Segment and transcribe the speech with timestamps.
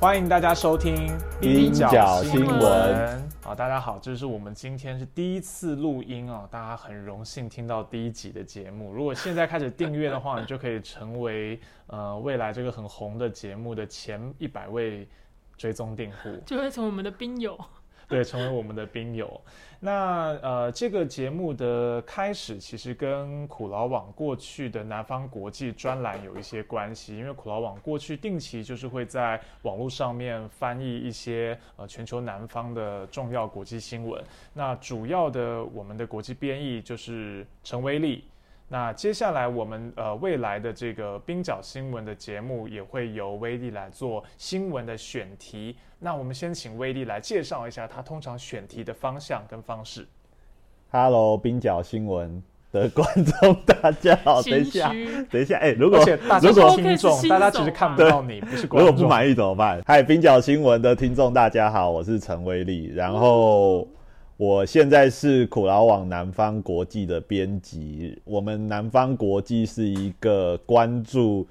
[0.00, 1.10] 欢迎大家收听
[1.40, 3.28] 冰角新闻。
[3.42, 8.92] 好，大家好，这是我们今天是第一次录音哦，大家很荣幸听到第一集的节目。
[8.92, 11.58] 如果现在开始订阅的话，你就可以成为
[11.88, 15.08] 呃未来这个很红的节目的前一百位
[15.56, 17.58] 追踪订户，就会成为我们的冰友。
[18.08, 19.40] 对，成为我们的兵友。
[19.80, 34.20] 那呃，这个节目的开始其实跟苦劳网过去的南方国际专栏有一些关系，因为苦劳网过去定期就是会在网络上面翻译一些呃全球南方的重要国际新闻。
[34.52, 38.24] 那主要的我们的国际编译就是陈威利。
[38.70, 45.76] 那接下来我们呃未来的这个冰角新闻的节目也会由威利来做新闻的选题。
[46.00, 50.06] 那我们先请威力来介绍一下他通常选题的方向跟方式。
[50.90, 52.40] Hello，冰角新闻
[52.70, 54.92] 的观众大家好，等一下，
[55.28, 55.98] 等一下，哎，如果
[56.40, 59.82] 如果听众大家其实看不到你，不是观众，如果不满意怎么办？
[59.86, 63.86] 嗨，冰角新闻的听众大家好，我是陈威力，然后。
[64.36, 68.16] 我现在是苦劳网南方国际的编辑。
[68.24, 71.44] 我们南方国际是一个关注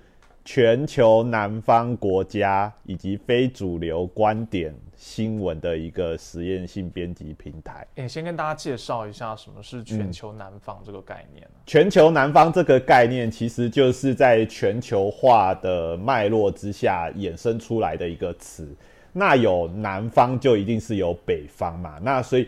[0.48, 7.86] 全球南方国家以及非主流观点新闻的一个实验性编辑平台。
[7.96, 11.46] 诶，先跟大家介绍一下什么是全球南方这个概念。
[11.66, 18.74] 全球南方这个概念其实就是在全球化的脉络之下衍生出来的一个词。
[19.12, 22.00] 那有南方就一定是有北方嘛？
[22.02, 22.48] 那所以。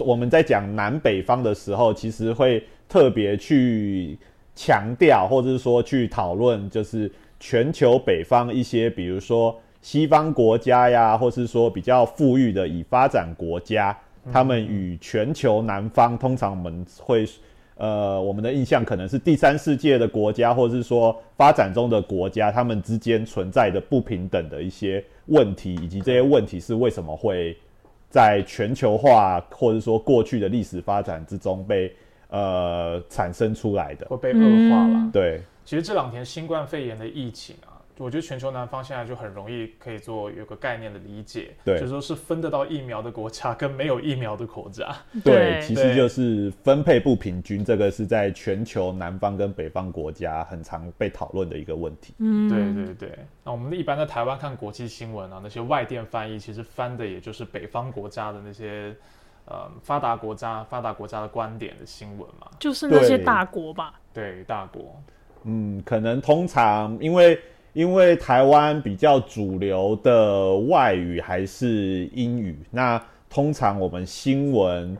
[0.00, 4.16] 我们在讲南北方的时候，其实会特别去
[4.54, 7.10] 强调，或者是说去讨论，就是
[7.40, 13.96] 全球北方一些，比如说西方国家呀，或是说比较富裕的已发展国家，
[14.32, 17.26] 他们与全球南方，通常我们会，
[17.76, 27.56] 呃，我们的印象可能是第三世界的国家，或者是说发展中的国家，他们之间存在的不平等的一些问题，以及这些问题是为什么会。
[28.10, 31.92] 在全球化或者说过去的历史发展之中被
[32.28, 35.10] 呃产生出来的，会被恶化了。
[35.12, 44.94] 对，其实这两天新冠肺炎的疫情啊，我觉得全球南方现在就很容易可以做有个概念的理解，对，就说是分得到疫苗的国家跟没有疫苗的国家，
[45.24, 52.14] 对，其实就是分配不平均，这个是在全球南方跟北方国家很常被讨论的一个问题。
[52.18, 53.18] 嗯，对对对。
[53.42, 58.94] 那我们一般在台湾看国际新闻啊，那些外电翻译其实翻的也就是北方国家的那些
[59.48, 63.94] 呃发达国家、发达国家的观点的新闻嘛，就是那些大国吧？
[64.12, 64.94] 对，大国。
[65.44, 67.38] 嗯，可能通常因为。
[67.74, 73.00] 因为台湾比较主流的外语还是英语，那
[73.30, 74.96] 通常我们新闻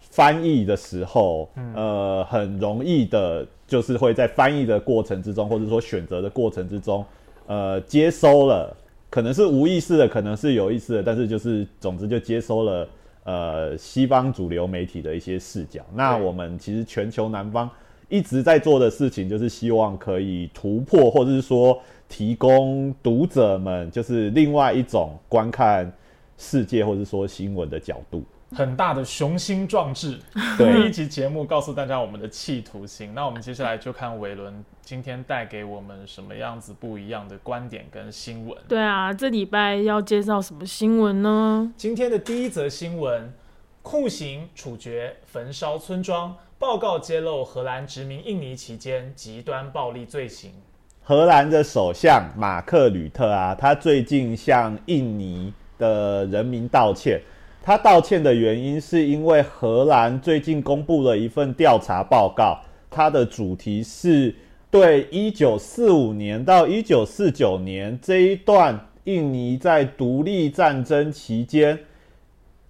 [0.00, 7.02] 翻译的时候，呃，很容易的，就是会在翻译的过程之中，或者说选择的过程之中，
[7.46, 8.76] 呃，接收了，
[9.08, 12.86] 可能是无意识的，可能是有意识的，但是就是总之就接收了，
[13.24, 15.84] 呃，西方主流媒体的一些视角。
[15.94, 17.68] 那我们其实全球南方。
[18.10, 25.90] 一直在做的事情就是希望可以突破，或者是说提供读者们就是另外一种观看
[26.36, 28.22] 世界或者说新闻的角度。
[28.54, 30.18] 很大的雄心壮志。
[30.56, 33.12] 第一集节目告诉大家我们的企图心。
[33.12, 38.56] 那我们接下来就看伟伦今天带给我们什么样子不一样的观点跟新闻。
[38.68, 41.72] 对啊，这礼拜要介绍什么新闻呢？
[41.76, 43.32] 今天的第一则新闻：
[43.82, 46.36] 酷刑处决焚烧村庄。
[46.56, 50.52] 报告揭露荷兰殖民印尼期间极端暴力罪行。
[51.02, 57.20] 荷兰的首相马克吕特啊，他最近向印尼的人民道歉。
[57.66, 62.60] 他道歉的原因是因为荷兰最近公布了一份调查报告，
[62.90, 64.34] 它的主题是
[64.70, 71.78] 对一九四五年到一九四九年这一段印尼在独立战争期间。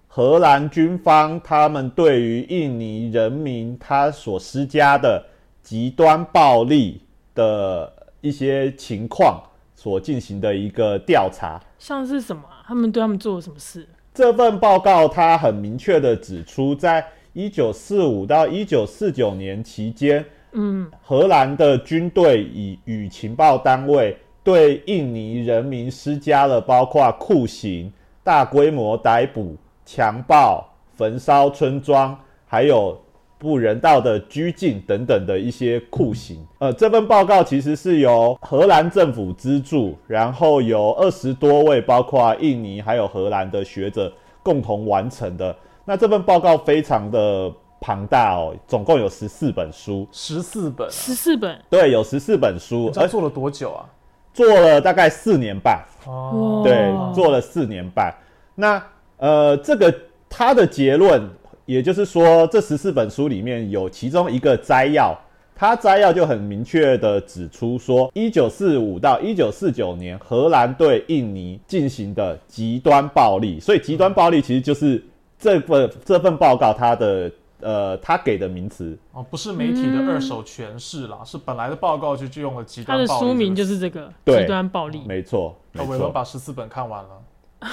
[0.07, 5.21] 荷兰军方他们对于印尼人民他所施加的
[5.61, 7.01] 极端暴力
[7.33, 7.91] 的
[8.21, 9.43] 一些情况
[9.75, 12.43] 所进行的一个调查，像是什么？
[12.65, 13.85] 他们对他们做了什么事？
[14.15, 29.55] 这份报告它很明确的指出，在一九四五到一九四九年期间，嗯，荷兰的军队以与情报单位对印尼人民施加了包括酷刑、大规模逮捕。
[29.87, 32.99] 强暴、焚烧村庄，还有
[33.45, 36.43] 不人道的拘禁等等的一些酷刑。
[36.57, 44.11] 呃，这份报告其实是由荷兰政府资助，然后由二十多位，包括印尼还有荷兰的学者
[44.41, 45.55] 共同完成的。
[45.85, 50.07] 那这份报告非常的庞大哦，总共有十四本书。
[50.11, 52.89] 十四本，十四本，对，有十四本书。
[52.89, 53.85] 他做了多久啊？
[54.33, 58.11] 做了大概四年半，哦，对，做了四年半。
[58.55, 58.83] 那
[59.17, 59.93] 呃，这个
[60.27, 61.21] 他的结论，
[61.65, 65.17] 也就是说，这十四本书里面有其中一个摘要，
[65.55, 75.03] 它摘要就很明确的指出说，一九四五到一九四九年，荷兰对印尼进行的极端暴力，所以极端暴力其实就是
[75.39, 77.31] 这份这份报告它的
[77.61, 83.27] 呃，他给的名词哦，不是媒体的二手诠释啦，是本来的报告就就用了极它的端暴力。
[83.27, 85.01] 书名就是这个对极端暴力。
[85.07, 86.09] 没错，没哦，伟文错。
[86.11, 87.09] 把十四本看完了。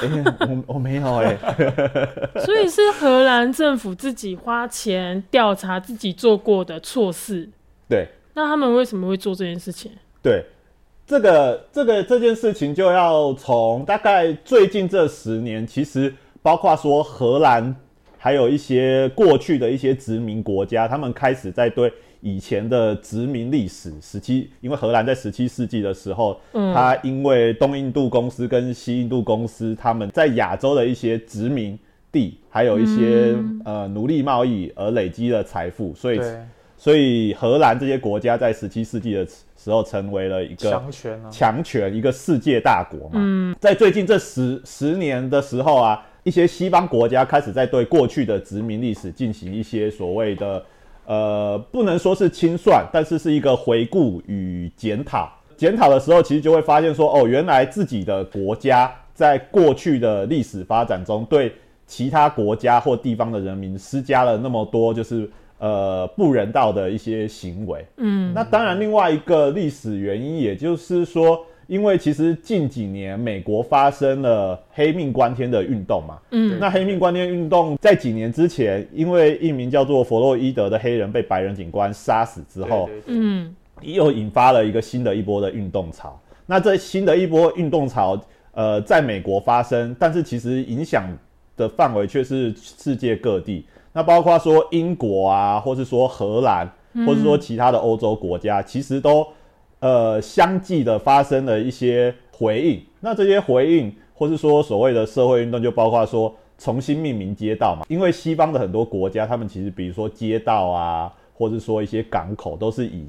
[0.01, 1.37] 哎、我我没有哎、
[2.45, 7.49] 所以是荷兰政府自己花钱调查自己做过的错事。
[7.89, 9.91] 对那他们为什么会做这件事情？
[10.23, 10.45] 对，
[11.07, 17.77] 这个这个这件事情就要从大概最近这十年，其实包括说荷兰，
[18.17, 26.73] 还有一些过去的一些殖民国家，他们开始在对以前的殖民历史十七，因为荷兰在十七世纪的时候，嗯。
[26.73, 31.77] 它因为东印度公司跟西印度公司他们在亚洲的一些殖民
[32.13, 33.35] 地，还有一些、
[33.65, 36.21] 呃奴隶贸易而累积了财富，所以，
[36.79, 39.27] 所以荷兰这些国家在十七世纪的
[39.57, 43.15] 时候成为了一个强权啊，强权，一个世界大国嘛。
[43.17, 43.57] 嗯。
[43.61, 50.65] 在最近这十十年的时候啊，一些西方国家开始在对过去的殖民历史进行一些所谓的
[51.07, 55.31] 呃，不能说是清算，但是是一个回顾与检讨。
[55.57, 61.53] 检讨的时候，其实就会发现说，哦，原来自己的国家在过去的历史发展中，对
[61.87, 65.29] 其他国家或地方的人民施加了那么多，就是
[65.59, 67.85] 呃不人道的一些行为。
[67.99, 76.19] 嗯，那当然，另外一个历史原因，也就是说，因为其实近几年美国发生了黑命关天的运动嘛。
[76.31, 86.19] 嗯那黑命关天运动在几年之前，因为一名叫做弗洛伊德的黑人被白人警官杀死之后，嗯又引发了一个新的一波的运动潮。
[86.47, 88.21] 那这新的一波运动潮，
[88.53, 91.05] 呃，在美国发生，但是其实影响
[91.57, 93.65] 的范围却是世界各地。
[93.93, 96.71] 那包括说英国啊，或是说荷兰，
[97.07, 99.27] 或是说其他的欧洲国家，其实都
[99.83, 102.83] 呃相继的发生了一些回应。
[103.01, 113.05] 那这些回应，或是说所谓的社会运动，就包括说重新命名街道嘛，因为西方的很多国家，他们其实比如说街道啊，或是说一些港口，都是以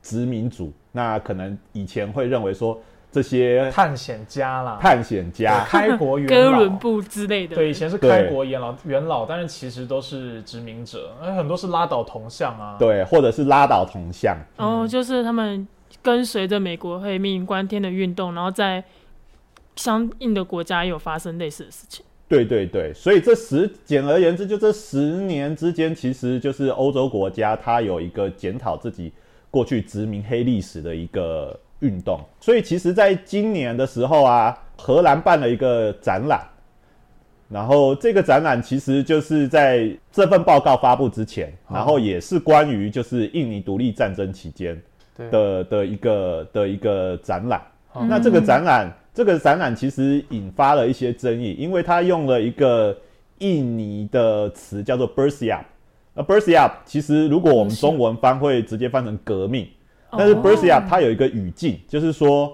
[0.00, 2.78] 殖民主，那可能以前会认为说
[3.12, 7.54] 这些探险家啦，探险家，开国元哥老伦布之类的。
[7.54, 12.76] 对，以前是开国元老元老，但是其实都是殖民者，而很多是拉倒铜像啊。
[12.78, 15.66] 对，或者是拉倒铜像，然后就是他们
[16.04, 18.84] 跟随着美国黑命关天的运动，然后在
[19.74, 22.04] 相应的国家也有发生类似的事情。
[22.28, 29.10] 对对对，所以这十简而言之，就这十年之间，其实就是欧洲国家它有一个检讨自己
[29.50, 32.20] 过去殖民黑历史的一个运动。
[32.38, 36.46] 所以其实，在今年的时候啊，荷兰办了一个展览，
[37.48, 44.80] 然后这个展览其实就是在这份报告发布之前，然后也是关于就是印尼独立战争期间
[45.16, 47.60] 的的一个的一个展览。
[47.96, 52.96] 嗯那这个展览，这个展览其实引发了一些争议，因为它用了一个
[53.38, 55.62] 印尼的词叫做 “bersiap”。
[56.12, 59.68] 那 “bersiap” 其实如果我们中文翻会直接翻成革命，
[60.10, 62.52] 但是哦 “bersiap” 它有一个语境，就是说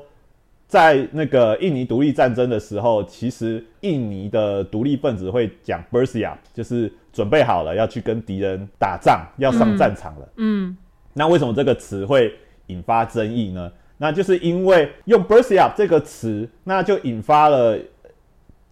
[0.67, 10.29] 在那个印尼独立战争的时候，其实印尼的独立分子会讲 “bersiap”，就是准备好了要去跟敌人打仗，要上战场了。
[10.37, 10.76] 嗯。
[11.14, 12.33] 那为什么这个词会
[12.71, 13.71] 引发争议呢？
[13.99, 17.79] 那就是因为用 b u r s i up 这个词，那就引发了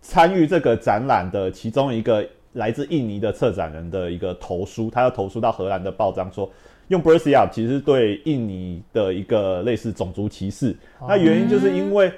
[0.00, 6.50] 参与这个展览的其中一个来自印尼的策展人的一个投书，他要投书到荷兰的报章说，
[6.88, 10.74] 用 b u r s i up 其实对印尼的一个类似种族歧视。
[11.06, 12.10] 那原因就是因为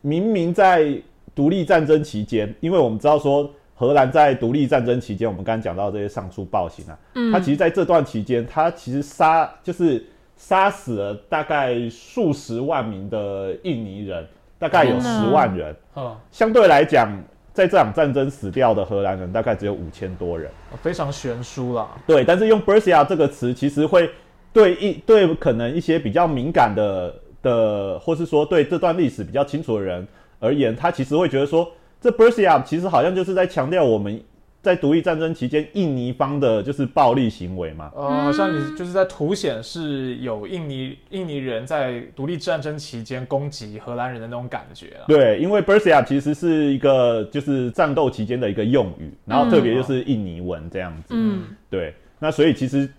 [0.00, 0.90] 明明在
[1.34, 10.02] 独立战争期间，因为我们知道说荷兰在独立战争期间，我们刚刚讲到这些上述暴行啊，嗯，他其实在这段期间，他其实杀就是
[10.38, 14.26] 杀死了大概数十万名的印尼人，
[14.58, 15.76] 大概有十万人。
[15.96, 17.12] 嗯，相对来讲，
[17.52, 20.48] 在这场战争死掉的荷兰人大概只有五千多人。
[20.80, 21.88] 非常悬殊啦。
[22.06, 24.08] 对，但是用 “bersia” 这个词，其实会
[24.52, 30.06] 对一对可能一些比较敏感的的，或是说对这段历史比较清楚的人
[30.38, 31.68] 而言，他其实会觉得说，
[32.00, 34.22] 这 “bersia” 其实好像就是在强调我们
[34.60, 37.90] 在独立战争期间印尼方的就是暴力行为嘛。
[37.94, 45.06] 呃，好像你就是在凸显是有印尼印尼人在独立战争期间攻击荷兰人的那种感觉啊。
[45.06, 51.14] 对，因为 Bersia 其实是一个就是战斗期间的一个用语，然后特别就是印尼文这样子。
[51.16, 52.90] 嗯对，那所以其实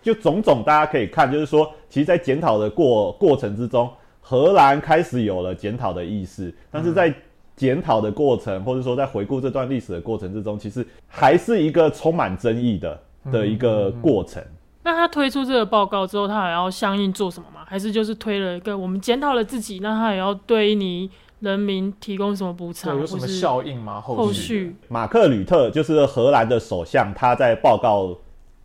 [0.00, 7.12] 就种种大家可以看，就是说，其实，在检讨的过过程之中，荷兰开始有了检讨的意识，但是在
[7.58, 12.98] 检讨的过程，或者说在回顾这段历史的过程之中，其实还是一个充满争议的
[13.30, 14.42] 的一个过程。
[14.84, 17.62] 那他推出这个报告之后，他还要相应做什么吗？
[17.66, 21.10] 还是就是推了一个我们检讨了自己，那他也要对你
[21.40, 22.98] 人民提供什么补偿？
[22.98, 24.00] 有什么效应吗？
[24.00, 28.16] 后续马克吕特就是荷兰的首相，他在报告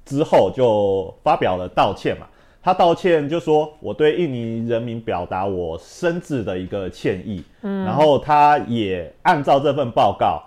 [0.05, 2.27] 之后就发表了道歉嘛。
[2.63, 10.41] 他道歉就说：“我对印尼人民表达我深挚的一个歉意。”嗯，然后他也按照这份报告，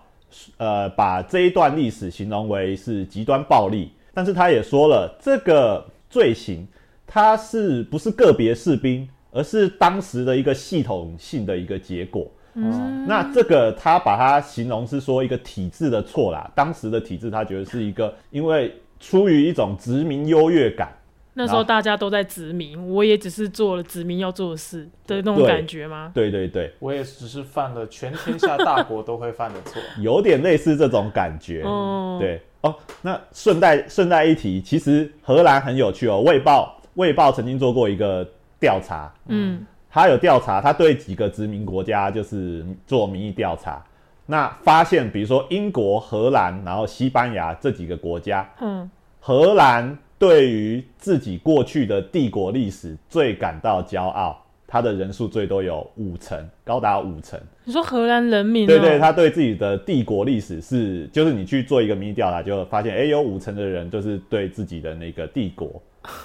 [0.56, 3.92] 呃，把这一段历史形容为是极端暴力。
[4.14, 6.66] 但是他也说了，这个罪行，
[7.06, 12.26] 它是不是个别士兵，而是当时的一个系统性的一个结果。
[12.54, 16.50] 嗯，那这个他把它形容是说一个体制的错啦。
[16.54, 20.95] 当时的体制，他觉得是一个因为出于一种殖民优越感。
[21.38, 26.11] 那时候大家都在殖民，我也只是做了殖民要做的事的那种感觉吗？
[26.14, 31.62] 对对对，我也只是犯了全天下大国都会犯的错， 有点类似这种感觉。
[31.62, 32.75] 哦，对哦。
[33.02, 36.23] 那顺带顺带一提，其实荷兰很有趣哦。
[36.23, 38.26] 卫报卫报曾经做过一个
[38.59, 43.85] 调查，嗯，他有调查，他对几个殖民国家就是做民意调查，
[44.25, 48.90] 那发现比如说英国、荷兰，然后西班牙这几个国家，嗯，
[49.21, 49.99] 荷兰。
[50.18, 57.38] 对于自己过去的帝国历史最感到骄傲，他的人数最多有五成，高达五成。
[57.64, 58.66] 你说荷兰人民？
[58.66, 65.70] 对对，他对自己的帝国历史是，就是你去做一个民意调查，就发现，哎，有五成的人就是对自己的那个帝国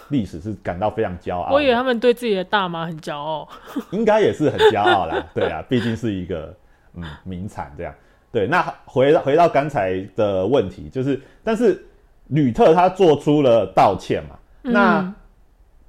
[0.07, 1.53] 历史是感到非常骄傲。
[1.53, 3.48] 我以为他们对自己的大麻很骄傲，
[3.91, 5.21] 应该也是很骄傲啦。
[5.33, 6.55] 对啊，毕竟是一个
[6.95, 7.93] 嗯名产这样。
[8.31, 11.86] 对，那回回到刚才的问题，就是，但是。
[12.31, 14.38] 吕特他做出了道歉嘛？
[14.61, 15.13] 那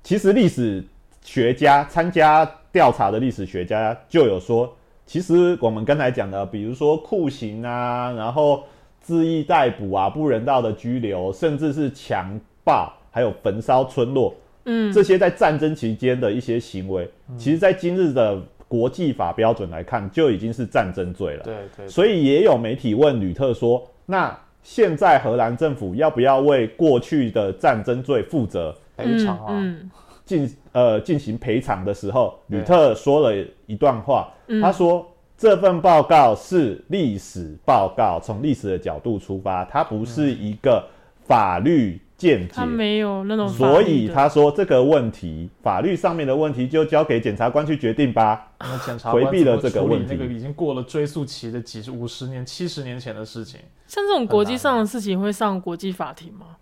[0.03, 0.85] 其实历史
[1.23, 4.75] 学家参加调查的历史学家就有说，
[5.07, 8.65] 其实我们刚才讲的，比如说酷刑啊，然后
[9.07, 14.35] 恣意逮捕啊，不人道的拘留，甚至是强暴，还有焚烧村落，
[14.65, 17.09] 嗯，这些在战争期间的一些行为，
[17.39, 21.45] 其实在今日的国际法标准来看，就已经是战争罪了。
[21.45, 21.87] 对对。
[21.87, 24.37] 所以也有媒体问吕特说，那。
[24.63, 29.77] 现在荷兰政府要不要为过去的战争罪负责赔偿啊？
[30.25, 35.07] 进呃进行赔偿的时候，吕特说了一段话，他说
[35.39, 40.85] 这份报告是历史报告，从历史的角度出发，它不是一个
[41.25, 42.01] 法律。
[42.23, 48.49] 见解，他没有那种，所以他说这个问题，法律上面的问题就交给检察官去决定吧。
[48.61, 53.59] 那检察官回避了这个问题，那个已经过了追诉期的几十、五十年、七十年前的事情。
[53.89, 56.57] 像这种国际上的事情会上国际法庭吗？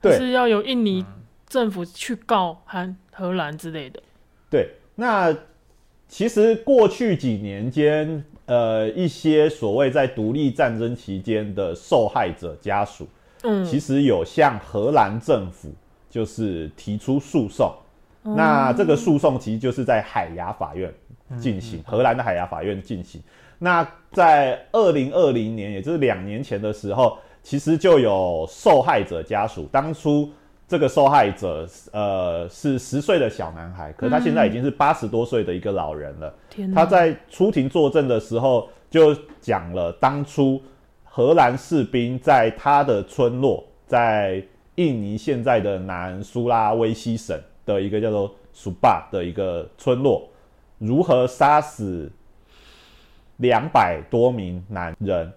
[0.00, 1.04] 对，是要由印尼
[1.46, 4.02] 政府去告韩荷兰之类的。
[4.48, 5.36] 对，那
[6.08, 13.06] 其实过去几年间，呃，一些所谓在独立战争期间的受害者家属。
[13.64, 15.70] 其实有向荷兰政府
[16.08, 17.72] 就是提出诉讼，
[18.22, 20.92] 那这个诉讼其实就是在海牙法院
[21.38, 23.20] 进行，荷兰的海牙法院进行。
[23.58, 30.30] 那在二零二零年，也就是两年前的时候，其实就有受害者家属，当初
[30.66, 36.34] 这个受害者呃是十岁的小男孩，可他现在已经是八十多岁的一个老人了。
[36.74, 40.60] 他在出庭作证的时候就讲了当初。
[41.16, 44.44] 荷兰士兵在他的村落，在
[44.74, 50.28] 印尼现在的南苏拉威西省的一个叫做苏巴的一个村落，
[50.76, 52.12] 如何杀死
[53.38, 55.32] 两百多名男人，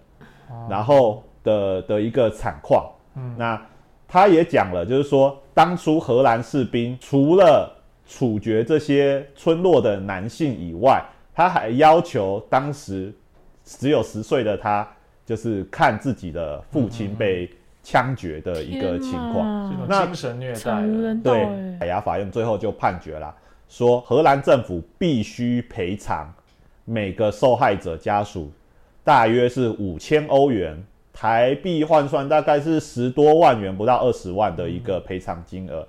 [0.68, 2.84] 然后的的一个惨况。
[3.16, 3.66] 嗯那
[4.06, 7.74] 他也讲了，就是说，当初荷兰士兵除了
[8.06, 11.02] 处决这些村落的男性以外，
[11.34, 13.10] 他还要求当时
[13.64, 14.86] 只有十岁的他。
[15.30, 17.48] 就是看自己的父亲被
[17.84, 20.82] 枪决的一个情况，那精神虐待。
[21.22, 23.32] 对，海牙法院最后就判决了，
[23.68, 26.34] 说荷兰政府必须赔偿
[26.84, 28.50] 每个受害者家属
[29.04, 30.76] 大约是五千欧元，
[31.12, 35.86] 台币换算大概是十多万元，不到二十万的一个赔偿金额。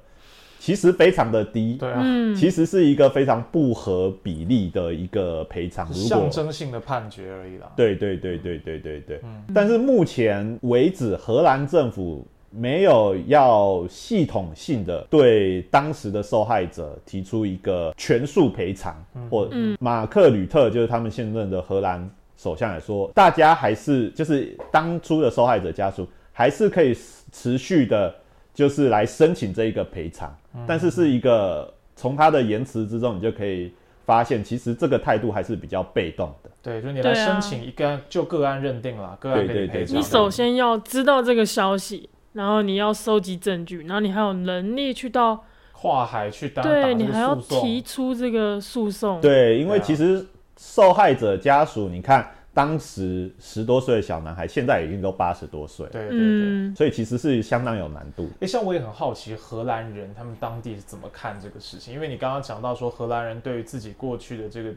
[0.61, 2.03] 其实非常的低，对啊，
[2.35, 7.71] 其实是一个非常不合比例的一个赔偿，象征性的判决而已啦。
[7.75, 9.19] 对对对对对对对。
[9.23, 19.49] 嗯，但是目前为止，荷兰政府没有要系统性的对当时的受害者提出一个全数赔偿，或
[19.79, 26.95] 马克吕特就是他们现任的荷兰首相来说，大家还是就是当初的受害者家属还是可以
[27.31, 28.13] 持续的。
[28.53, 30.35] 就是来申请这一个赔偿，
[30.67, 33.73] 但是是一个从他的言辞之中，你就可以
[34.05, 36.49] 发现，其实这个态度还是比较被动的。
[36.61, 39.97] 对，就你来申请一个就个案认定了，个案给对对对你赔偿。
[39.97, 49.19] 你首先要知道这个消息，然后你要收集证据，然后你还有能力去到，跨海去打打对这你还要提出这个诉讼。
[49.21, 50.25] 对，因为其实
[50.57, 56.17] 受害者家属，你看当时十多岁的小男孩，现在已经都八十多岁，对对对。
[56.19, 58.27] 嗯，所以其实是相当有难度。
[58.41, 64.73] 诶，像我也很好奇荷兰人他们当地是怎么看这个事情，因为你刚刚讲到说荷兰人对于自己过去的这个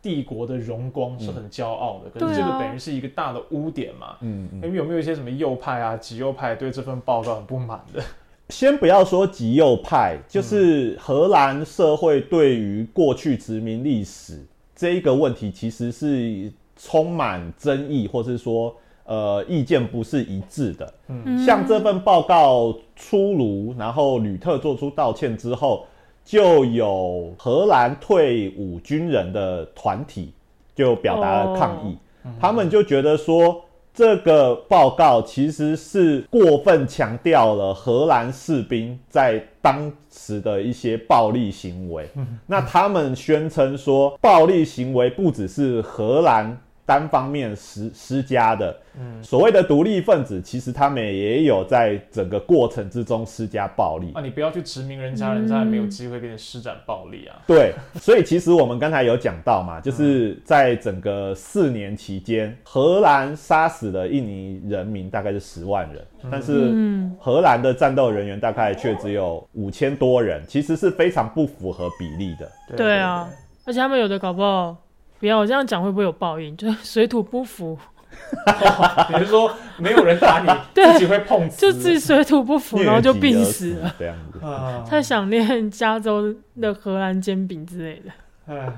[0.00, 4.16] 帝国的荣光是很骄傲的，可是这个等于是一个大的污点嘛。
[4.22, 4.62] 嗯嗯。
[4.62, 8.02] 诶有没有一些什么右派啊、极右派对这份报告很不满的？
[8.48, 14.42] 先不要说极右派，就是荷兰社会对于过去殖民历史
[14.74, 20.94] 这一个问题，其实是充满争议，或是说呃意见不是一致的。
[21.08, 25.84] 嗯像这份报告出炉，然后吕特做出道歉之后，
[26.24, 30.32] 就有荷兰退伍军人的团体
[30.74, 31.98] 就表达了抗议，
[32.40, 33.62] 他们就觉得说。
[33.94, 42.06] 这个报告其实是过分强调了荷兰士兵在当时的一些暴力行为。
[42.46, 46.56] 那他们宣称说，暴力行为不只是荷兰
[46.88, 54.10] 单方面施施加的，嗯所谓的独立分子，其实他们也有在整个过程之中施加暴力。
[54.14, 57.36] 啊，你不要去殖民人家，人家也没有机会给你施展暴力啊。
[57.46, 72.50] 对，所以其实我们刚才有讲到嘛，就是在整个四年期间，荷兰杀死了印尼人民大概是十万人，但是嗯荷兰的战斗人员大概却只有五千多人，其实是非常不符合比例的。
[72.74, 73.28] 对啊，
[73.66, 74.74] 而且他们有的搞不好，
[75.18, 76.54] 不要我这样讲会不会有报应？
[76.58, 77.78] 就是水土不服，
[79.12, 81.60] 你是说没有人打你， 自己会碰瓷？
[81.60, 83.94] 就自己水土不服，然后就病死了。
[83.98, 84.38] 这样子。
[84.44, 88.10] 啊，太想念加州的荷兰煎饼之类的。
[88.46, 88.72] 哎，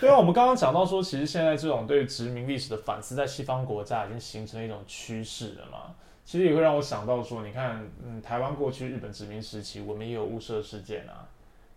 [0.00, 5.94] 对啊，我们刚刚讲到说，其实现在这种对殖民历史的反思，在西方国家已经形成一种趋势了嘛。
[6.24, 11.22] 其实也会让我想到说，你看，嗯，台湾过去日本殖民时期，我们也有雾社事件啊。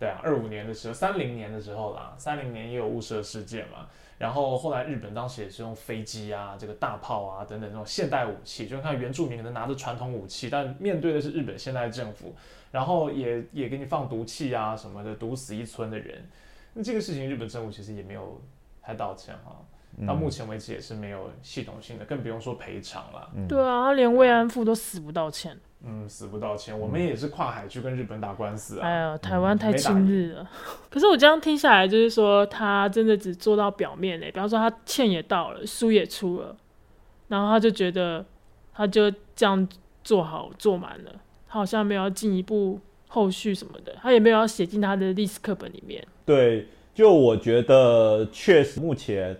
[0.00, 3.86] 对啊，二五年的时候，三零年的时候啦，三零年也有雾社事件嘛。
[4.16, 12.34] 然后后来日本当时也是用飞机啊、这个大炮啊等等这种现代武器，就看原住民可能拿着传统武器，但面对的是日本现代政府，
[12.70, 16.26] 然后也也给你放毒气啊什么的，毒死一村的人。
[16.72, 18.40] 那这个事情日本政府其实也没有
[18.82, 19.56] 太道歉哈，
[20.06, 23.30] 到目前为止也是没有系统性的，更不用说赔偿了。
[23.48, 25.58] 对啊，他连慰安妇都死不道歉。
[25.84, 28.86] 嗯，死不道歉，我们也是跨海去跟日本打官司啊。
[28.86, 30.46] 哎呀，台湾太亲日了。
[30.90, 34.30] 可是我这样听下来，就是说他真的只做到表面嘞。
[34.30, 36.54] 比方说他欠也到了，书也出了，
[37.28, 38.24] 然后他就觉得
[38.74, 39.66] 他就这样
[40.04, 41.12] 做好做满了，
[41.48, 46.06] 他好像没有要进一步后续什么的，他也没有要写进他的历史课本里面。
[46.26, 49.34] 对，就我觉得确实目前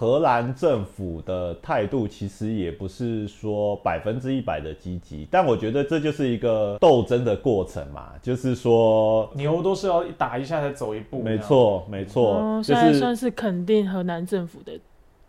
[0.00, 11.36] 荷兰政府的态度其实也不是说百分之一百的积极，但我觉得这就是一个斗争的过程嘛，就是说，牛都是要打一下才走一步，没。
[11.36, 14.72] 错，没错，哦，就是算是肯定荷兰政府的。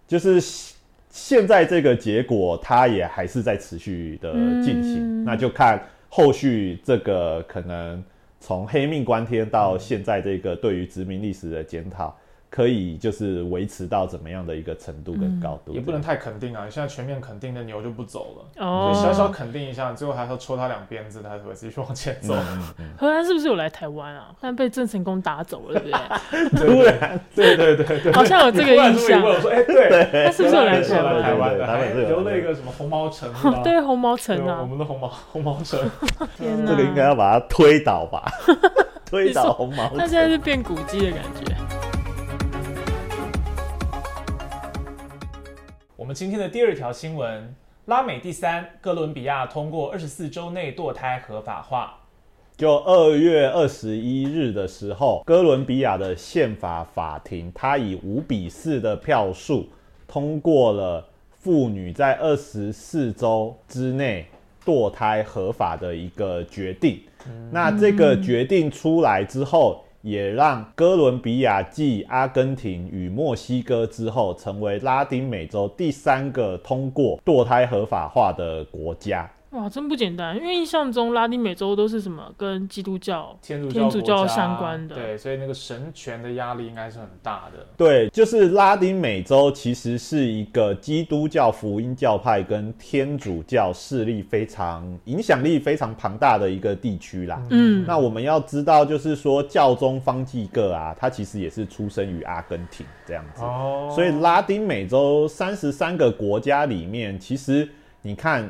[0.07, 0.39] 就是
[1.09, 4.31] 现在这个结果，它也还是在持续的
[4.63, 8.01] 进行，嗯那就看后续这个可能
[8.39, 12.15] 从黑命关天到现在这个对于殖民历史的检讨，
[12.51, 16.65] 可以就是维持到怎么样的一个程度跟高度，也不能太肯定啊！
[16.65, 22.35] 你现在全面肯定的牛就不走了，哦所以小小肯定一下，最后还是要抽他两鞭子，他才会继续往前走。
[22.35, 24.35] 嗯嗯荷兰是不是有来台湾啊？
[24.41, 26.59] 但被郑成功打走了，对不对？
[26.59, 31.23] 突 然对对对对，好像有这个印象哎，对，他是不是有来台湾？
[31.23, 33.31] 台湾的，留了一个什么红毛城？
[33.63, 35.79] 对，红毛城啊，我啊，们的红毛红毛城。
[36.37, 36.71] 天哪！
[36.71, 38.29] 这个应该要把它推倒吧，
[39.05, 41.50] 推倒红毛他现在是变古迹的感觉。
[46.11, 51.97] 们今天的第二条新闻：拉美第三，哥伦比亚通过二十四周内堕胎合法化。
[52.57, 59.69] 就二月二十一日的时候，哥伦比亚的宪法法庭，它以五比四的票数
[60.05, 64.25] 通过了妇女在二十四周之内
[64.65, 66.99] 堕胎合法的一个决定。
[67.49, 79.29] 那这个决定出来之后，也让哥伦比亚继阿根廷与墨西哥之后，成为拉丁美洲第三个通过堕胎合法化的国家。
[79.51, 80.37] 哇，真不简单。
[80.37, 87.65] 因为印象中拉丁美洲都是什么跟基督教，天主天主教相关的对，所以那个神权的压力应该是很大的。
[87.75, 97.41] 对，就是拉丁美洲其实是一个基督教福音教派跟天主教势力非常影响力非常庞大的一个地区啦。
[97.49, 103.43] 嗯，那我们要知道，就是说教宗方济各啊，他其实也是出生于阿根廷这样子。
[103.43, 107.67] 哦，所以拉丁美洲三十三个国家里面，其实
[108.01, 108.49] 你看，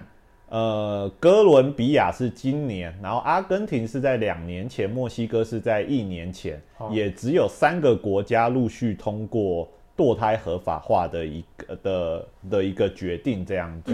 [0.52, 13.94] 呃，哥伦比亚是今年，然后阿根廷是在两年前，墨西哥是在一年前，哦也只有三个国家陆续通过堕胎合法化的一个的的一个决定，这样子。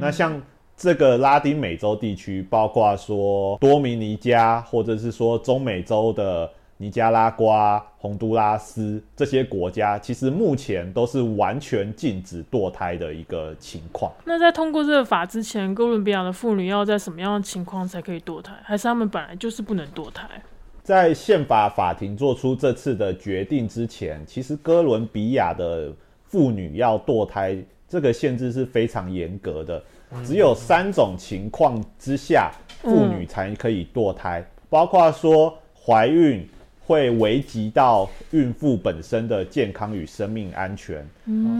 [0.00, 0.40] 那像
[0.76, 14.12] 这个拉丁美洲地区，包括说多米尼加，或者是说中美洲的尼加拉瓜、洪都拉斯这些国家，其实目前都是完全禁止堕胎的一个情况。
[14.24, 18.52] 那在通过这个法之前，哥伦比亚的妇女要在什么样的情况才可以堕胎？
[18.62, 20.28] 还是他们本来就是不能堕胎？
[20.82, 25.92] 在宪法法庭做出这次的决定之前，其实哥伦比亚的
[26.26, 27.56] 妇女要堕胎
[27.88, 29.82] 这个限制是非常严格的，
[30.24, 36.48] 只有三种情况之下，妇女才可以堕胎，包括说怀孕
[36.86, 41.04] 会危及到孕妇本身的健康与生命安全，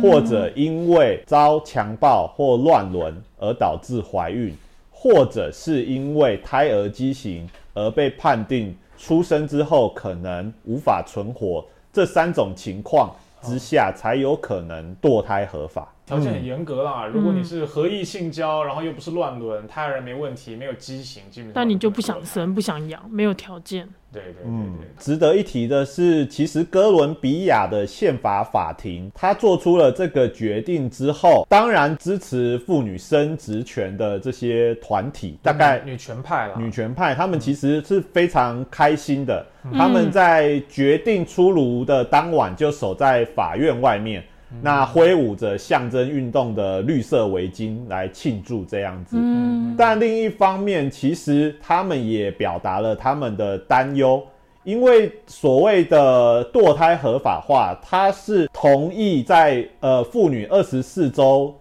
[0.00, 4.54] 或者因为遭强暴或乱伦而导致怀孕，
[4.90, 13.12] 或者是因为胎儿畸形而被判定出生之后可能无法存活，这三种情况
[13.42, 15.92] 之下才有可能堕胎合法。
[16.06, 17.06] 条件很严格啦。
[17.06, 22.16] 如果你是合意性交，然后又不是乱伦，胎儿没问题，没有畸形，基本上但你就不想。
[22.26, 23.88] 生、不想养，没有条件。
[24.12, 39.46] 对对对值得一提的是，其实哥伦比亚的宪法法庭，他做出了这个决定之后，当然支持妇女生殖权的这些团体，大概女权派啦，女权派，他们其实是非常开心的。
[39.72, 44.24] 他们在决定出炉的当晚就守在法院外面，
[44.62, 49.16] 那挥舞着象征运动的绿色围巾来庆祝这样子。
[49.18, 54.22] 嗯，但另一方面，其实他们也表达了他们的担忧，
[54.62, 61.52] 因为所谓的堕胎合法化，它是同意在呃妇女二十四周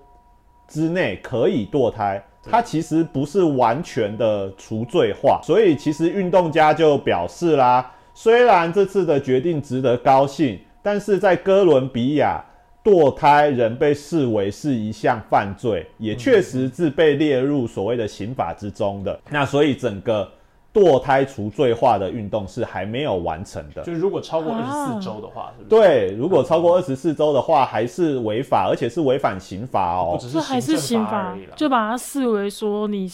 [0.67, 12.45] 之内可以堕胎，它其实不是完全的除罪化，所以其实运动家就表示啦，虽然这次的决定值得高兴，但是在哥伦比亚。
[12.85, 19.19] 堕胎仍被视为是一项犯罪，也确实是被列入所谓的刑法之中的。
[19.31, 20.31] 那所以整个
[20.71, 23.81] 堕胎除罪化的运动是还没有完成的。
[23.81, 25.81] 就是如果超过二十啊四周的话，是不是？
[25.81, 30.11] 对，如果超过二十四周的话，还是违法，而且是违反刑法哦。
[30.11, 33.09] 不只这还是刑法法而已啦，就把它视为说你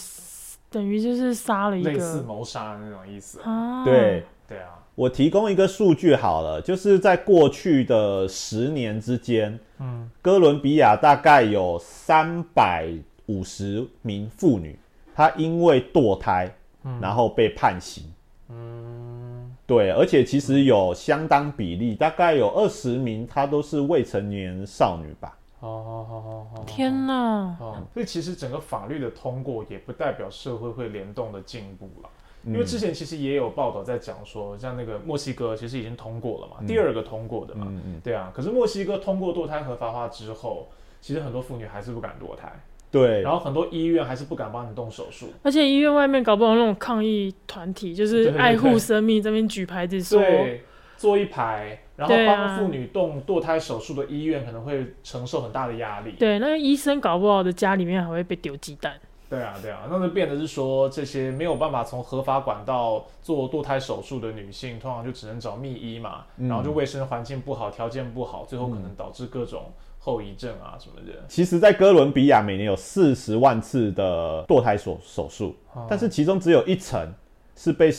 [0.70, 3.40] 等于就是杀了一个类似个谋杀的那种意思。
[3.42, 12.90] 啊，对，对啊，我提供一个数据好了，就是在过去的十年之间，嗯，哥伦比亚大概有三百
[13.28, 14.78] 五十名妇女，
[15.16, 16.54] 她因为堕胎，
[17.00, 18.04] 然后被判刑。
[18.50, 25.38] 嗯，对，而且其实有相当比例，大概有二十名，她都是未成年少女吧。
[25.60, 26.64] 好好好好好。
[26.68, 32.10] 天哪，哦，所以其实整个法律的通过也不代表社会会联动的进步了。
[32.46, 38.32] 因为之前其实也有报道在讲说，像那个墨西哥其实已经通过了嘛，第二个通过的嘛，嗯嗯，对啊。
[38.36, 40.68] 可是墨西哥通过堕胎合法化之后，
[41.00, 42.52] 其实很多妇女还是不敢堕胎，
[42.90, 45.28] 对然，后很多医院还是不敢帮你动手术。
[45.44, 50.64] 而且医院外面搞不好那种抗议团体，就是爱护生命这边举牌子说，对，
[50.98, 56.16] 坐一排，然后帮妇女动堕胎手术的医院可能会承受很大的压力。
[56.18, 58.94] 对，那个医生搞不好的家里面还会被丢鸡蛋。
[59.32, 71.14] 对啊，对啊，那就变得是说，这些没有办法从合法管道做堕胎手术的女性，通常就只能找秘医嘛，嗯然后就卫生环境不好，条件不好，最后可能导致各种后遗症啊什么的。
[71.30, 77.10] 其实，在哥伦比亚每年有四十万次的堕胎手手术，哦但是其中只有一成
[77.56, 77.90] 是被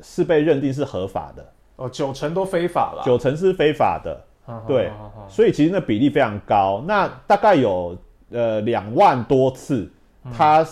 [0.00, 3.02] 是被认定是合法的，哦，九成都非法了。
[3.04, 4.24] 九成是非法的。
[4.50, 4.90] 嗯对
[5.28, 6.82] 所以其实那比例非常高。
[6.88, 7.94] 那大概有
[8.30, 9.86] 呃两万多次，
[10.32, 10.66] 他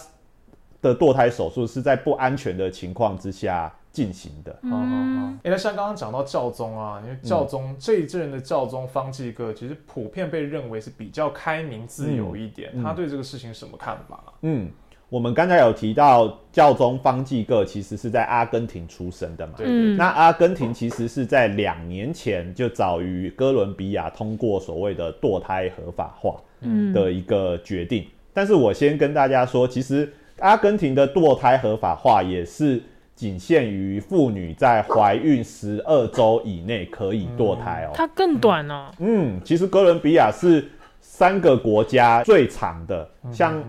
[0.83, 4.53] 的堕胎手术是在不安全的情况之下进行的。
[4.63, 12.71] 嗯嗯嗯，哎，那像刚刚讲到教宗啊，因为教宗、这一阵的教宗方济各，其实普遍被认为是比较开明自由一点。
[12.83, 14.33] 他对这个事情什么看法啊？
[14.43, 14.71] 嗯，
[15.09, 19.55] 我们刚才有提到教宗方济各其实是在阿根廷出生的嘛。
[19.57, 28.07] 对嗯，那阿根廷其实是在两年前就早于哥伦比亚通过所谓的堕胎合法化嗯的一个决定。
[28.37, 32.79] 但是我先跟大家说，其实阿根廷的堕胎合法化也是
[33.15, 37.93] 仅限于妇女在怀孕十二周以内可以堕胎哦。
[37.95, 40.63] 它更短呢、嗯，其实哥伦比亚是
[41.01, 43.65] 三个国家最长的，像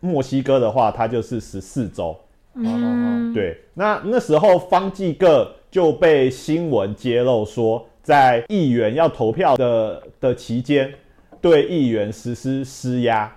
[0.00, 2.18] 墨西哥的话，它就是十四周。
[2.54, 10.90] 嗯，对，那那时候方济各就被新闻揭露说，在议员要投票的的期间，
[11.42, 13.30] 对议员实施施压，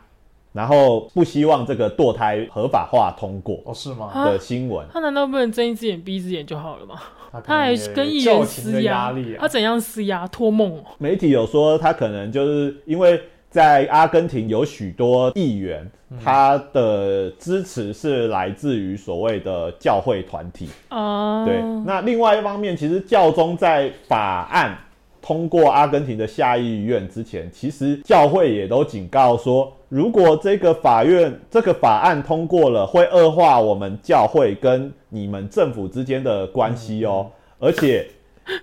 [0.53, 4.09] 然后不希望这个堕胎合法化通过哦，是吗？
[4.13, 4.85] 啊的新闻。
[4.91, 6.95] 他难道不能睁一只眼闭一只眼就好了吗？
[7.31, 9.47] 可他还跟议员施压力啊他。
[9.47, 10.27] 怎样施压？
[10.27, 10.83] 托梦哦。
[10.97, 15.89] 媒体有说，他可能就是因为在阿根廷有许多议员，
[16.21, 20.67] 他的支持是来自于所谓的教会团体。
[20.89, 24.77] 啊，对，那另外一方面，其实教宗在法案
[25.21, 37.29] 通过阿根廷的下议院之前，其实教会也都警告说，如果这个法院这个法案通过了，会恶化我们教会跟你们政府之间的关系哦，
[37.59, 38.07] 而且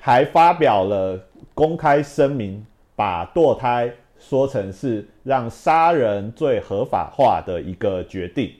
[0.00, 1.18] 还发表了
[1.54, 2.64] 公开声明，
[2.96, 8.50] 把堕胎说成是让杀人罪合法化的一个决定。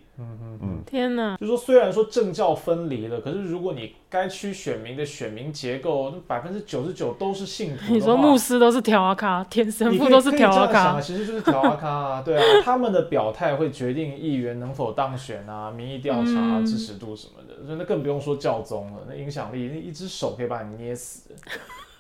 [0.85, 1.37] 天哪！
[1.37, 7.92] 就说虽然说政教分离了，可是如果你该区选民的选民结构，那百分之九十九都是信徒。
[7.92, 21.31] 你说牧师都是条阿卡，天神父都是调啊可以这样想啊，咖，其实就是条阿卡啊，对啊，他们的表态会决定议员能否当选啊，民意调查、啊、嗯支持度什么的，所以那更不用说教宗了，那影响力，那一只手可以把你捏死，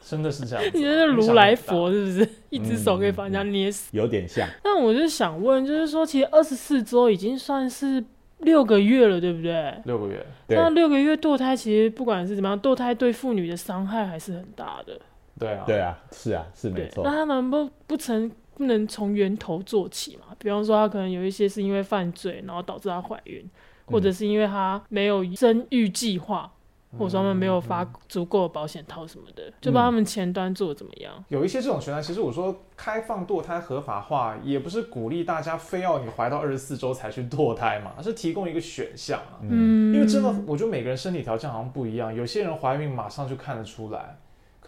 [0.00, 0.70] 真的是这样子。
[0.76, 2.28] 你这是如来佛是不是？
[2.50, 3.96] 一只手可以把人家捏死。
[3.96, 8.02] 有点像，那我就想问，就是说，其实二十四周已经算是
[8.38, 9.74] 六个月了，对不对？
[9.84, 14.98] 六个月，那六个月堕胎，其实不管是怎么样，堕胎对妇女的伤害还是很大的。
[15.38, 17.10] 对啊，对啊，是啊，是没，错那。
[17.10, 20.34] 他能不不成不能从源头做起嘛？
[20.38, 23.48] 比方说，他可能有一些是因为犯罪，然后导致她怀孕，
[23.86, 26.50] 或者是因为她没有生育计划，
[26.96, 31.12] 或者说他们没有发足够的保险套什么的，就不知道他们前端做的怎么样？
[31.28, 39.40] 有一些这种权利，其实我说开放堕胎合法化，也不是鼓励大家非要你怀到二十四周才去堕胎嘛，而是提供一个选项啊。
[39.42, 44.16] 嗯，因为真的，我觉得每个人身体条件好像不一样，有些人怀孕马上就看得出来，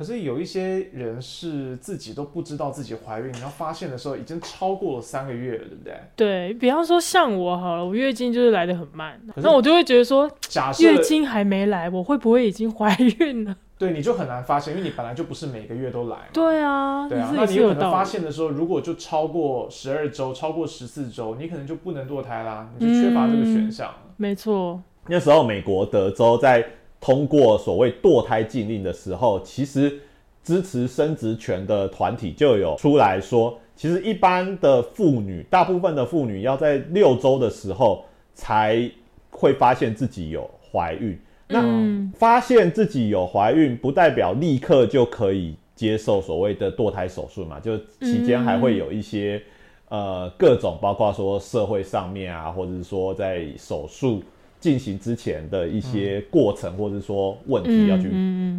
[0.00, 6.00] 可是有一些人是自己都不知道自己怀孕，然后发现的时候已经超过了三个月了，对不对？
[6.16, 13.54] 对比方说像我好了，我月经就是来的很慢，那我就会觉得说，假设月经还没来，我会不会已经怀孕了？
[13.76, 16.24] 对你就很难发现，因为你本来就不是每个月都来嘛。
[16.32, 17.92] 对啊，对啊，这那你有可能。
[17.92, 23.96] 发现的时候，如果就超过十二周、超过十四周，你可能就不能堕胎啦，你就缺乏这个选项了。
[24.16, 26.66] 没错，那时候美国德州在
[27.00, 29.98] 通过所谓堕胎禁令的时候，其实
[30.44, 38.90] 支持生殖权的团体就有出来说，其实一般的妇女，大部分的妇女要在六周的时候才
[39.30, 41.18] 会发现自己有怀孕。
[41.48, 49.42] 那嗯，发现自己有怀孕，不代表立刻就可以接受所谓的堕胎手术嘛，就期间还会有一些、
[49.88, 54.22] 呃各种，包括说社会上面啊，或者是说在手术
[54.60, 58.10] 进行之前的一些过程，或者是说问题要去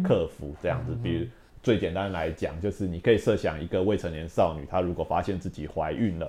[0.02, 0.94] 克服这样子。
[1.02, 1.26] 比如
[1.62, 6.28] 最简单来讲，就是你可以设想一个未成年少女，她如果发现自己怀孕了，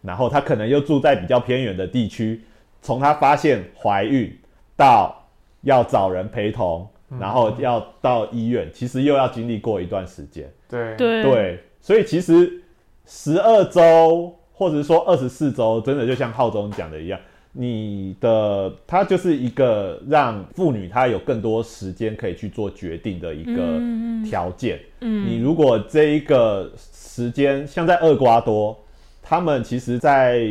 [0.00, 2.40] 然后她可能又住在比较偏远的地区，
[2.80, 4.34] 从她发现怀孕
[4.74, 5.14] 到
[5.60, 6.88] 要找人陪同，
[7.20, 10.50] 然后要到医院，其实又要经历过一段时间。
[10.68, 10.96] 对。
[10.96, 11.22] 对。
[11.22, 12.62] 对，所以其实
[13.04, 17.20] 十二周或者说二十四周，真的就像浩中讲的一样，
[17.52, 23.78] 你的它就是一个让妇女她有更多时间可以去做决定的一个
[24.28, 24.80] 条件。
[25.00, 25.28] 嗯。
[25.28, 28.78] 你如果这一个时间像在厄瓜多，
[29.22, 30.46] 他们其实在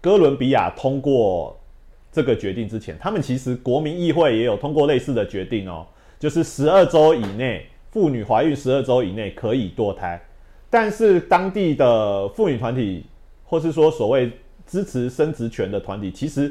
[0.00, 1.58] 哥伦比亚通过
[2.12, 5.86] 这个决定之前，他们其实国民议会也有通过类似的决定哦，
[6.18, 10.20] 就是十二周以内，妇女怀孕十二周以内可以堕胎，
[10.68, 13.06] 但是当地的妇女团体，
[13.44, 14.30] 或是说所谓
[14.72, 16.50] 支持生殖权的团体，其实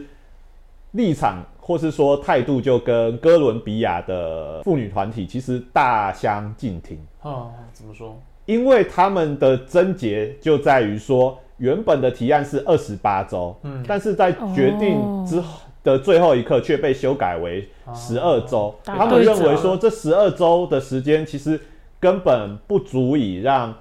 [0.91, 6.99] 立场或是说态度就跟哥伦比亚的妇女团体其实大相径庭。
[7.23, 8.15] 啊，怎么说？
[8.45, 18.75] 因为他们的症结就在于说，原本的提案是二十八周，嗯但是在决定之后的最后一刻却被修改为十二周。
[18.83, 21.59] 打他们认为说，这十二周的时间其实
[21.99, 23.73] 根本不足以让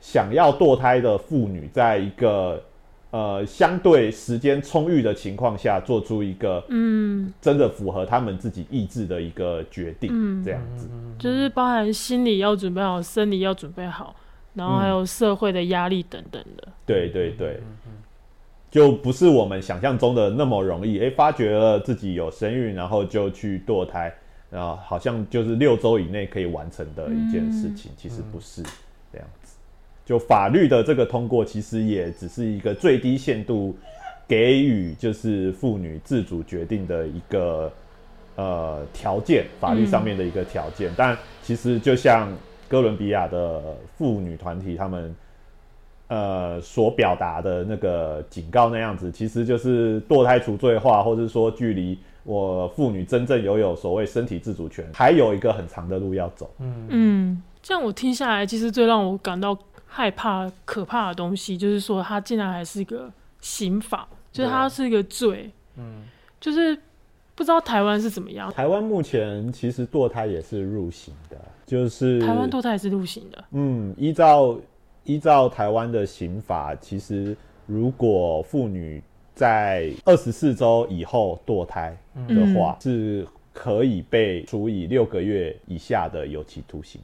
[0.00, 2.60] 想要堕胎的妇女在一个
[3.16, 10.86] 呃相对时间充裕的情况下，做出一个嗯，真的符合他们自己意志的一个决定，嗯这样子。
[11.18, 14.14] 就是包含心理要准备好，生理要准备好，
[14.52, 16.68] 然后还有社会的压力等等的。
[16.84, 17.60] 对对对。
[18.68, 20.98] 就不是我们想象中的那么容易。
[20.98, 24.12] 诶，发觉了自己有身孕，然后就去堕胎，
[24.50, 28.62] 然后好像就是六周以内可以完成的一件事情，其实不是
[29.10, 29.45] 这样子。
[30.06, 33.76] 就法律的这个通过，其实也只是一个最低限度
[34.28, 37.70] 给予就是妇女自主决定的一个
[38.36, 40.92] 呃条件，法律上面的一个条件。
[40.96, 42.32] 但其实就像
[42.68, 43.60] 哥伦比亚的
[43.98, 45.14] 妇女团体他们
[46.06, 56.48] 呃所表达的那个警告那样子，其实就是堕胎除罪化，或者说距离我妇女真正拥有所谓身体自主权，还有一个很长的路要走。
[56.60, 59.56] 嗯嗯，这样我听下来，其实最让我感到
[59.96, 66.02] 害怕、可怕的东西，就是说它竟然还是一个刑法，就是它是一个罪，嗯，
[66.38, 66.78] 就是
[67.34, 68.52] 不知道台湾是怎么样。
[68.52, 74.58] 台湾目前其实堕胎也是入刑的，就是台湾堕胎也是入刑的，嗯，依照
[75.04, 79.02] 依照台湾的刑法，其实如果妇女
[79.34, 81.96] 在二十四周以后堕胎
[82.28, 87.00] 的话，是可以被处以六个月以下的有期徒刑。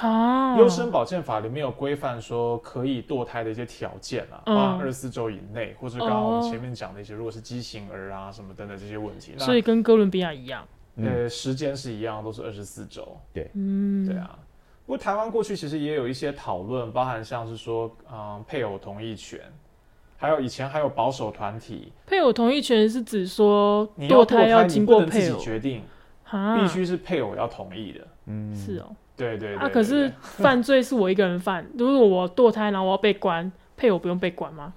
[0.00, 4.78] 啊，优生保健法里面有规范说可以堕胎的一些条件啊，嗯。
[4.78, 13.16] 二十四周以内，或者刚刚我哦们前面讲的一些，如果是畸形儿啊什么等等这些问题，所以跟哥伦比亚一样，呃时间是一样，都是二十四周。
[13.32, 14.38] 对嗯，对啊，
[14.84, 19.40] 不过台湾过去其实也有一些讨论，包含像是说，嗯，配偶同意权，
[20.16, 25.82] 还有以前还有保守团体，配偶同意权是指说你堕胎要经你不能自己过配偶，决定，
[26.30, 28.00] 啊，必须是配偶要同意的。
[28.26, 28.94] 嗯，是哦。
[29.16, 34.72] 对对對啊，可是犯罪是我一个人犯，如 果我堕胎然后我要被关，配偶不用被关吗？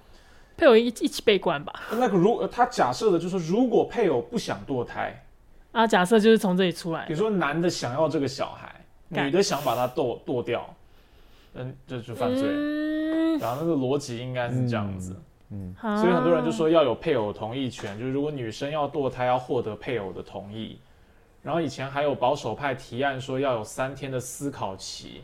[0.56, 1.73] 配偶一一起被关吧？
[1.91, 5.23] 那个如呃他假设的就是，如果配偶不想堕胎，
[5.71, 8.76] 啊，假设就是从这里出来比如，说男的想要这个小孩，
[9.10, 10.76] 女的想把他剁剁掉，
[11.54, 12.43] 嗯，这就犯罪。
[12.50, 15.15] 嗯，然后那个逻辑应该是这样子，
[15.52, 20.80] 嗯所以很多人就说要有配偶同意权，就是如果女生要堕胎，要获得配偶的同意。
[21.41, 25.21] 然后以前还有保守派提案说要有三天的思考期。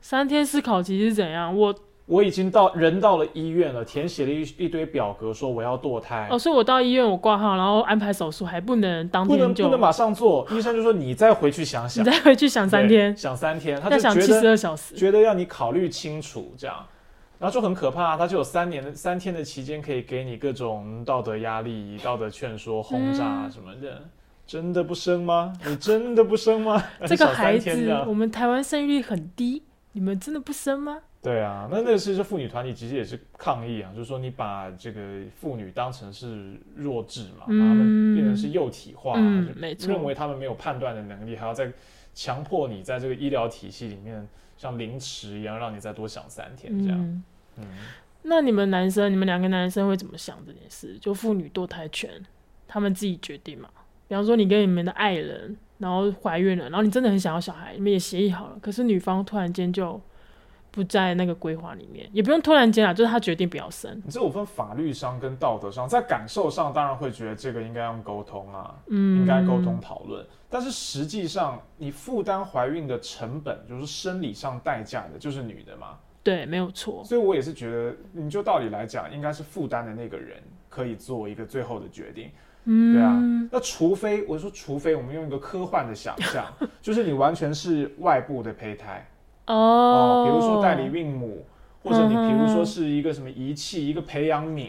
[0.00, 1.56] 三天思考期是怎样？
[1.56, 1.74] 我
[2.06, 10.46] 我已经到人到了医院了，填写了一一堆表格，说我要堕胎，哦，所以我到医院我挂号，然后安排手术，还不能当不能天就，不能马上做。
[10.50, 14.96] 医生就说你再回去想想你，再回去想三天，想三天，他就想七十二小时。
[14.96, 16.84] 觉得要你考虑清楚这样。
[17.38, 24.00] 然后就很可怕，他就有三年的三天的期间，可以给你各种道德压力、道德劝说、轰炸嗯什么的。
[24.52, 25.50] 真的不生吗？
[25.64, 26.84] 你真的不生吗？
[27.08, 29.62] 这个孩子，我们台湾生育率很低，
[29.92, 31.00] 你们真的不生吗？
[31.22, 41.72] 对啊，那那个是是妇女团体，其实也是抗议啊，就是说你把这个妇女当成是弱智嘛，嗯把她们变成是幼体化，认为他们没有判断的能力，还要再
[42.12, 46.98] 强迫你在这个医疗体系里面像凌迟一样，让你再多想三天这样。
[47.00, 47.24] 嗯，
[47.56, 47.66] 嗯，
[48.24, 50.98] 那你们男生，你们两个男生会怎么想这件事？
[51.00, 52.10] 就妇女堕胎权，
[52.68, 53.70] 他们自己决定嘛？
[54.12, 59.98] 比方说，你跟你们的爱人，然后怀孕了，然后你真的很想要小孩，你们也协议好了，可是女方突然间就
[60.70, 63.90] 不在那个规划里面，也不用突然间啊，就是她决定不要生。
[64.04, 70.22] 你这我分法律上跟道德上，在感受上当然会觉得这个应该用沟通啊，嗯，应该沟通讨论。
[70.50, 75.96] 但是实际上，你负担怀孕的成本，就是生理上代价的，就是女的嘛。
[76.22, 77.02] 对，没有错。
[77.02, 80.36] 所以我也是觉得，你就道理来讲，应该是负担的那个人
[80.68, 82.30] 可以做一个最后的决定。
[82.64, 86.44] 嗯，对啊，那除非我说，除非我们用一个科幻的想象，
[86.80, 89.06] 就是你完全是外部的胚胎。
[89.46, 89.54] 哦。
[89.54, 91.44] 哦，，比如说代理孕母，
[91.82, 94.68] 或者你嗯比如说是一个什么仪器，一个培养皿，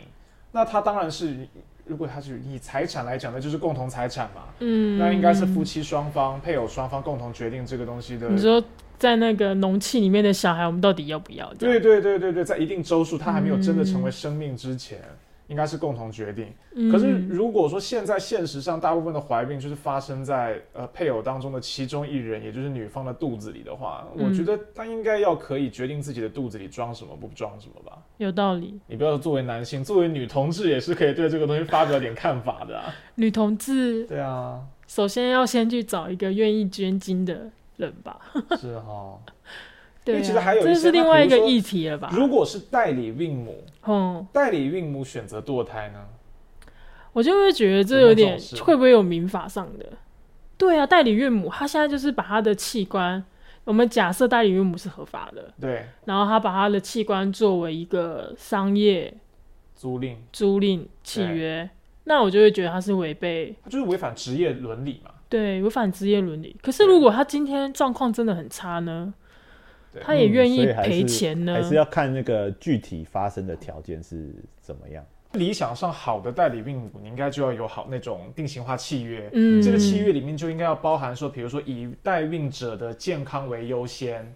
[0.52, 1.48] 那它当然是，
[1.86, 8.64] 如果它是以财产来讲，那就是共同财产嘛，嗯，那应该是夫妻双方、配偶双方共同决定这个东西的你说
[8.98, 11.48] 在那个容器里面的小孩，我们到底要不要？
[11.56, 14.12] 这对样，对对对对，在一定周数，他还没有真的成为嗯。
[14.12, 15.00] 生命之前，
[15.48, 16.48] 应该是共同决定。
[16.76, 27.98] 嗯可是如果说现在现实上大部分的怀孕就是发生在呃配偶当中的其中一人，也就是女方的肚子里的话，嗯我觉得他应该要可以决定自己的肚子里装什么不装什么吧。
[28.18, 28.80] 有道理。
[28.88, 32.94] 你不要作为男性，作为女同志也是可以对这个东西发表点看法的、啊。
[33.16, 38.20] 女同志对啊，首先要先去找一个愿意捐精的人吧。
[38.58, 39.20] 是哈。
[40.04, 42.10] 对、啊，其实还有一些这是另外一个议题了吧？
[42.12, 46.06] 如果是代理孕母，嗯，代理孕母选择堕胎呢？
[47.14, 49.86] 我就会觉得这有点会不会有民法上的？
[50.58, 53.24] 对啊，代理孕母，她现在就是把她的器官，
[53.64, 59.14] 我们假设代理孕母是合法的，对，然后她把她的器官作为一个商业
[59.76, 61.70] 租赁，租赁契约，
[62.06, 65.12] 那我就会觉得她是违背它就是违反职业伦理嘛。
[65.30, 66.56] 对违反职业伦理。
[66.62, 69.14] 可是如果她今天状况真的很差呢？
[69.94, 71.62] 对他也愿意赔钱呢还。
[71.62, 75.06] 是要看那个具体发生的条件是怎么样。
[75.34, 79.30] 理想上好的代理孕母，你应该就要有好那种定型化契约。
[79.34, 84.32] 嗯，这个契约里面就应该要包含说，比如说以代孕者的健康为优先。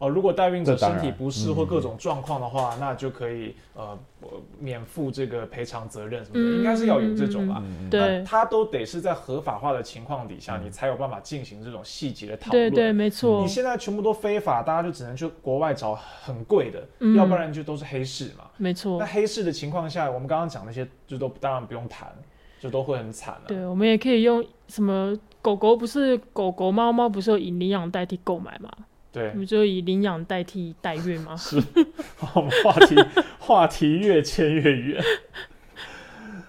[0.00, 4.28] 哦，如果代孕者身体不适嗯或各种状况的话，那就可以呃呃
[4.58, 7.62] 免负这个赔偿责任什么的，嗯应该是要有这种吧。
[7.62, 12.70] 嗯，对那它都得是在合法化的情况底下，嗯你才有办法进行这种细节的讨论。
[12.70, 13.46] 对对，没错你。
[13.46, 18.44] 现在全部都非法，大家就只能去国外找很贵的，嗯要不然就都是黑市嘛。
[18.56, 22.10] 没错那，黑市的情况下，我们刚刚讲那些就都当然不用谈，
[22.58, 28.70] 就都会很惨了、对，我们也可以用什么狗狗不是狗狗猫猫不是有以领养代替购买吗？
[29.12, 31.36] 对我，们就以领养代替代孕吗？
[31.36, 31.56] 是
[32.34, 32.96] 我们话题
[33.38, 35.02] 话题越牵越远。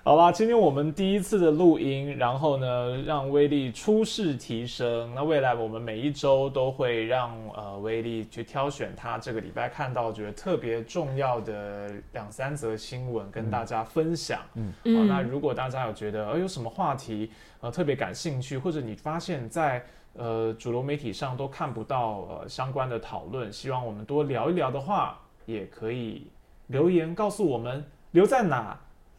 [0.04, 5.14] 好啦，今天我们第一次的录音，然后呢，让威力初试提升。
[5.14, 14.40] 那未来我们每一周都会让呃威力去挑选他这个礼拜看到觉得特别重要的两三则新闻跟大家分享。
[14.40, 14.48] 好，
[14.86, 26.28] 嗯，那如果大家有觉得呃有什么话题呃特别感兴趣，或者你发现在呃主流媒体上都看不到呃相关的讨论，希望我们多聊一聊的话，也可以
[26.68, 28.78] 留言告诉我们留在哪，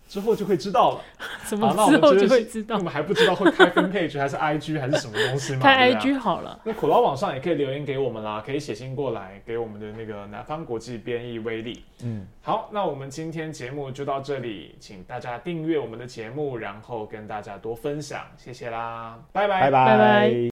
[0.09, 1.01] 之后就会知道了。
[1.45, 2.83] 什么好，那我之后就就会知道我。
[2.83, 5.61] 们还不知道会开分 page 还是 IG 还是什么东西嘛？
[5.65, 11.85] 看对不对 IG 好了，那苦劳网上也可以留言给我们啦，可以写信过来给我们的那个南方国际编译威力。
[12.05, 20.51] 嗯，好，那我们今天节目就到这里，请大家订阅我们的节目，然后跟大家多分享，谢谢啦，拜拜，拜拜拜